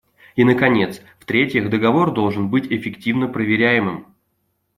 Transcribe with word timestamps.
И 0.35 0.43
наконец, 0.43 0.99
в-третьих, 1.19 1.69
договор 1.69 2.11
должен 2.11 2.49
быть 2.49 2.65
эффективно 2.71 3.27
проверяемым. 3.27 4.07